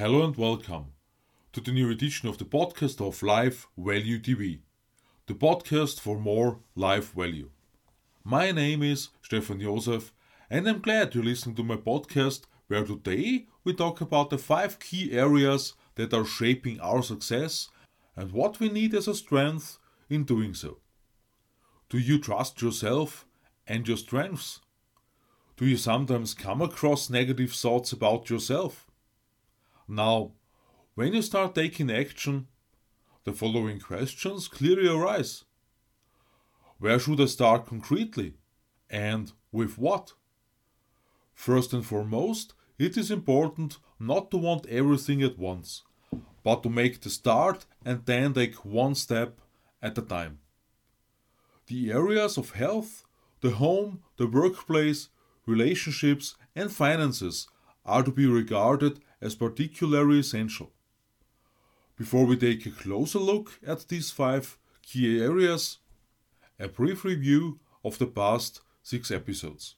[0.00, 0.94] Hello and welcome
[1.52, 4.60] to the new edition of the podcast of Life Value TV,
[5.26, 7.50] the podcast for more life value.
[8.24, 10.14] My name is Stefan Josef,
[10.48, 14.78] and I'm glad you're listening to my podcast where today we talk about the five
[14.78, 17.68] key areas that are shaping our success
[18.16, 19.78] and what we need as a strength
[20.08, 20.78] in doing so.
[21.90, 23.26] Do you trust yourself
[23.66, 24.60] and your strengths?
[25.58, 28.89] Do you sometimes come across negative thoughts about yourself?
[29.90, 30.34] Now,
[30.94, 32.46] when you start taking action,
[33.24, 35.44] the following questions clearly arise.
[36.78, 38.34] Where should I start concretely?
[38.88, 40.12] And with what?
[41.34, 45.82] First and foremost, it is important not to want everything at once,
[46.44, 49.40] but to make the start and then take one step
[49.82, 50.38] at a time.
[51.66, 53.02] The areas of health,
[53.40, 55.08] the home, the workplace,
[55.46, 57.48] relationships, and finances
[57.84, 60.72] are to be regarded as particularly essential.
[61.96, 65.78] Before we take a closer look at these five key areas,
[66.58, 69.76] a brief review of the past six episodes.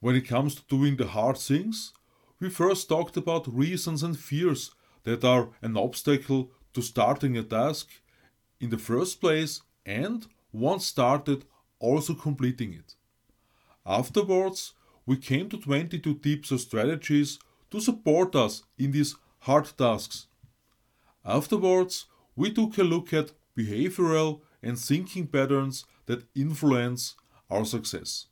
[0.00, 1.92] When it comes to doing the hard things,
[2.40, 4.70] we first talked about reasons and fears
[5.04, 7.88] that are an obstacle to starting a task
[8.60, 11.44] in the first place and, once started,
[11.78, 12.94] also completing it.
[13.86, 14.74] Afterwards,
[15.06, 17.38] we came to 22 tips or strategies
[17.70, 20.26] to support us in these hard tasks.
[21.24, 27.14] Afterwards, we took a look at behavioral and thinking patterns that influence
[27.50, 28.26] our success.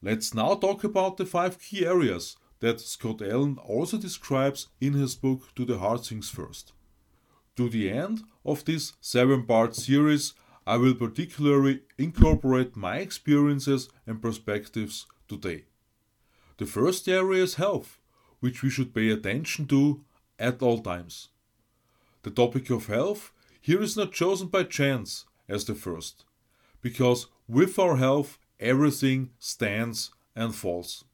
[0.00, 5.14] Let's now talk about the five key areas that Scott Allen also describes in his
[5.14, 6.72] book Do the Hard Things First.
[7.56, 10.34] To the end of this seven part series,
[10.66, 15.64] I will particularly incorporate my experiences and perspectives today.
[16.58, 17.98] The first area is health,
[18.40, 20.04] which we should pay attention to
[20.38, 21.28] at all times.
[22.22, 26.24] The topic of health here is not chosen by chance as the first,
[26.80, 31.04] because with our health everything stands and falls.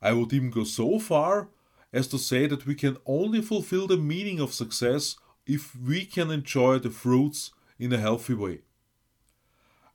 [0.00, 1.48] I would even go so far
[1.92, 6.30] as to say that we can only fulfill the meaning of success if we can
[6.30, 8.60] enjoy the fruits in a healthy way.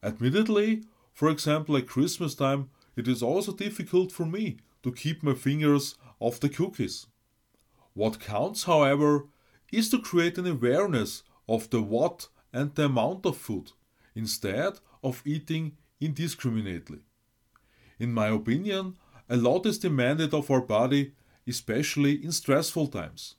[0.01, 0.83] Admittedly,
[1.13, 5.95] for example, at Christmas time, it is also difficult for me to keep my fingers
[6.19, 7.07] off the cookies.
[7.93, 9.27] What counts, however,
[9.71, 13.71] is to create an awareness of the what and the amount of food,
[14.15, 16.99] instead of eating indiscriminately.
[17.99, 18.97] In my opinion,
[19.29, 21.13] a lot is demanded of our body,
[21.47, 23.35] especially in stressful times.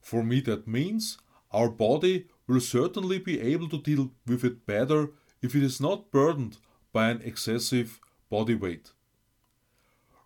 [0.00, 1.18] For me, that means
[1.52, 5.10] our body will certainly be able to deal with it better
[5.42, 6.58] if it is not burdened
[6.92, 8.92] by an excessive body weight.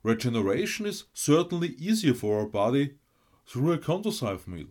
[0.02, 2.94] Regeneration is certainly easier for our body
[3.46, 4.68] through a Condorcet meal.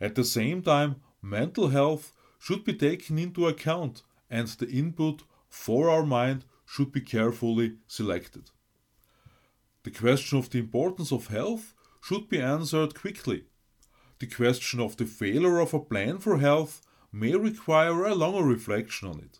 [0.00, 5.88] At the same time, mental health should be taken into account and the input for
[5.88, 8.50] our mind should be carefully selected.
[9.84, 13.44] The question of the importance of health should be answered quickly.
[14.18, 16.82] The question of the failure of a plan for health
[17.12, 19.38] may require a longer reflection on it.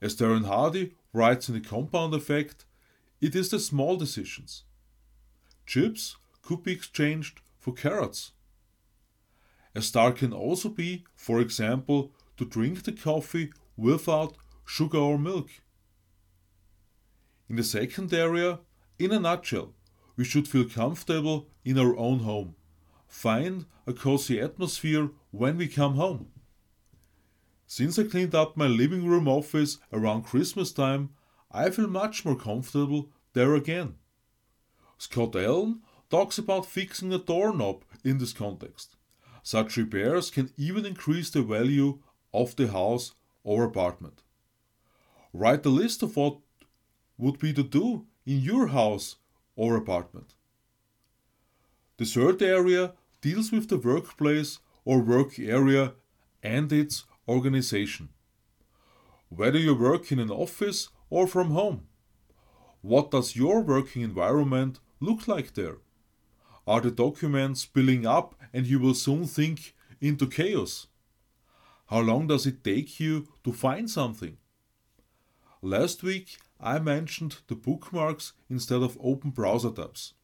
[0.00, 2.66] As Darren Hardy writes in The Compound Effect,
[3.20, 4.64] it is the small decisions.
[5.64, 8.32] Chips could be exchanged for carrots.
[9.74, 14.36] A star can also be, for example, to drink the coffee without
[14.66, 15.48] sugar or milk.
[17.48, 18.58] In the second area,
[18.98, 19.72] in a nutshell,
[20.16, 22.54] we should feel comfortable in our own home.
[23.08, 26.26] Find a cozy atmosphere when we come home.
[27.66, 31.10] Since I cleaned up my living room office around Christmas time,
[31.50, 33.94] I feel much more comfortable there again.
[34.98, 35.80] Scott Allen
[36.10, 38.96] talks about fixing a doorknob in this context.
[39.42, 41.98] Such repairs can even increase the value
[42.32, 44.22] of the house or apartment.
[45.32, 46.38] Write a list of what
[47.18, 49.16] would be to do in your house
[49.56, 50.34] or apartment.
[51.96, 55.94] The third area deals with the workplace or work area
[56.42, 58.10] and its organization.
[59.28, 61.86] Whether you work in an office or from home.
[62.80, 65.78] What does your working environment look like there?
[66.66, 70.86] Are the documents spilling up and you will soon think into chaos?
[71.86, 74.38] How long does it take you to find something?
[75.62, 80.14] Last week I mentioned the bookmarks instead of open browser tabs.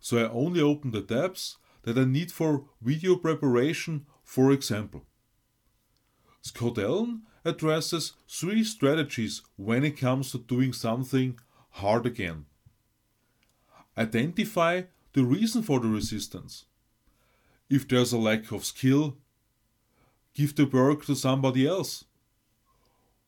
[0.00, 5.04] So I only open the tabs that I need for video preparation, for example.
[6.42, 11.38] Scott Allen addresses three strategies when it comes to doing something
[11.70, 12.46] hard again.
[13.96, 16.64] Identify the reason for the resistance.
[17.70, 19.16] If there's a lack of skill,
[20.34, 22.04] give the work to somebody else.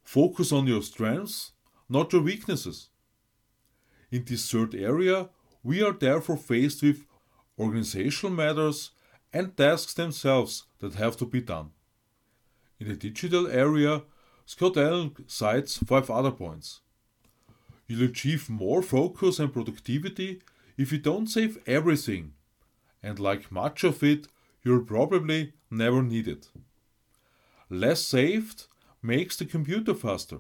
[0.03, 1.53] Focus on your strengths,
[1.89, 2.89] not your weaknesses.
[4.11, 5.29] In this third area,
[5.63, 7.07] we are therefore faced with
[7.59, 8.91] organizational matters
[9.33, 11.71] and tasks themselves that have to be done.
[12.81, 14.03] In the digital area,
[14.47, 16.81] Scott Allen cites five other points.
[17.87, 20.43] You'll achieve more focus and productivity
[20.77, 22.33] if you don't save everything,
[23.03, 24.27] and like much of it,
[24.63, 26.49] you'll probably never need it.
[27.71, 28.67] Less saved
[29.03, 30.39] makes the computer faster.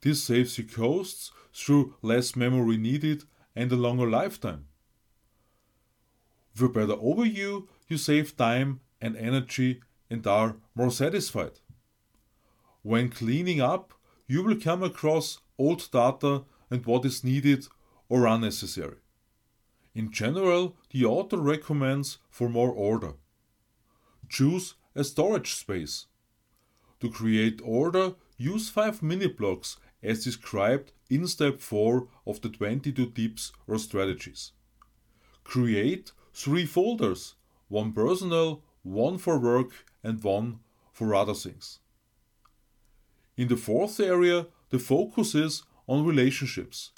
[0.00, 3.24] This saves you costs through less memory needed
[3.54, 4.66] and a longer lifetime.
[6.54, 9.80] With a better overview, you save time and energy
[10.12, 11.56] and are more satisfied.
[12.82, 13.94] When cleaning up,
[14.26, 17.66] you will come across old data and what is needed
[18.10, 18.98] or unnecessary.
[19.94, 23.14] In general, the author recommends for more order.
[24.28, 26.06] Choose a storage space.
[27.00, 33.10] To create order, use 5 mini blocks as described in step 4 of the 22
[33.10, 34.52] tips or strategies.
[35.44, 37.34] Create 3 folders,
[37.68, 39.70] one personal, one for work,
[40.02, 40.60] and one
[40.92, 41.78] for other things.
[43.36, 46.90] In the fourth area, the focus is on relationships,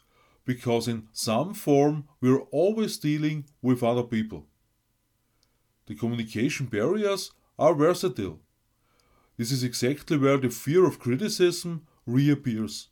[0.45, 4.47] because in some form we're always dealing with other people.
[5.87, 8.41] The communication barriers are versatile.
[9.37, 12.89] This is exactly where the fear of criticism reappears.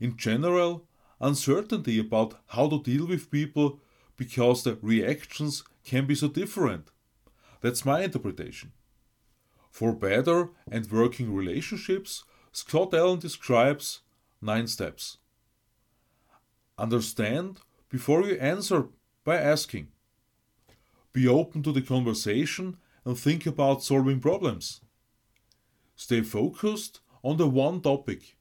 [0.00, 0.86] In general,
[1.20, 3.80] uncertainty about how to deal with people
[4.16, 6.90] because the reactions can be so different.
[7.60, 8.72] That's my interpretation.
[9.72, 14.02] For better and working relationships, Scott Allen describes
[14.42, 15.16] nine steps.
[16.76, 18.88] Understand before you answer
[19.24, 19.88] by asking.
[21.14, 22.76] Be open to the conversation
[23.06, 24.82] and think about solving problems.
[25.96, 28.36] Stay focused on the one topic.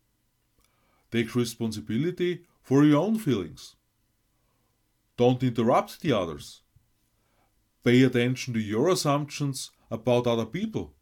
[1.11, 3.75] Take responsibility for your own feelings.
[5.15, 6.61] Don't interrupt the others.
[7.85, 10.93] Pay attention to your assumptions about other people.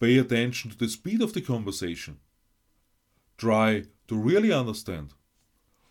[0.00, 2.18] Pay attention to the speed of the conversation.
[3.36, 5.14] Try to really understand.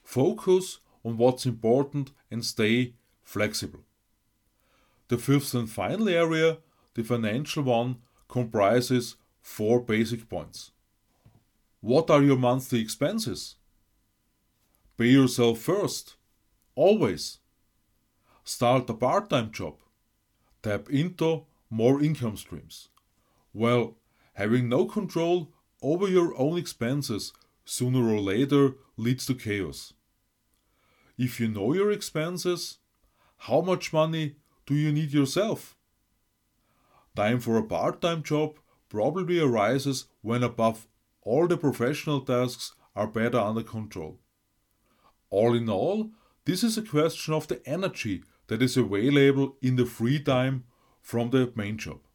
[0.04, 2.94] Focus on what's important and stay
[3.24, 3.81] flexible.
[5.09, 6.57] The fifth and final area,
[6.94, 10.71] the financial one, comprises four basic points.
[11.81, 13.56] What are your monthly expenses?
[14.98, 16.15] Pay yourself first,
[16.75, 17.39] always.
[18.44, 19.75] Start a part time job.
[20.63, 22.89] Tap into more income streams.
[23.57, 23.98] Well,
[24.33, 25.51] having no control
[25.81, 27.33] over your own expenses
[27.65, 29.94] sooner or later leads to chaos.
[31.18, 32.77] If you know your expenses,
[33.48, 34.36] how much money
[34.68, 35.75] do you need yourself?
[37.15, 38.59] Time for a part time job
[38.89, 40.88] probably arises when, above
[41.24, 44.19] all, the professional tasks are better under control.
[45.31, 46.12] All in all,
[46.45, 50.65] this is a question of the energy that is available in the free time
[51.01, 52.06] from the main job.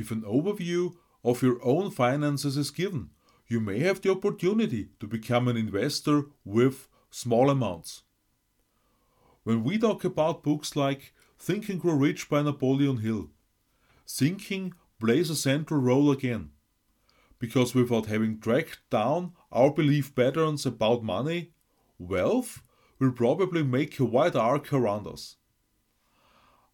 [0.00, 3.10] If an overview of your own finances is given,
[3.48, 8.04] you may have the opportunity to become an investor with small amounts.
[9.42, 13.28] When we talk about books like Think and Grow Rich by Napoleon Hill,
[14.08, 16.52] thinking plays a central role again.
[17.38, 21.52] Because without having tracked down our belief patterns about money,
[21.98, 22.62] wealth
[22.98, 25.36] will probably make a wide arc around us.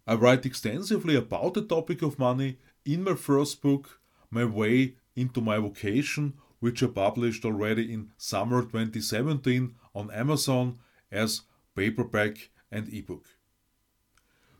[0.07, 4.01] I write extensively about the topic of money in my first book,
[4.31, 10.79] My Way into My Vocation, which I published already in summer 2017 on Amazon
[11.11, 11.43] as
[11.75, 13.25] paperback and ebook.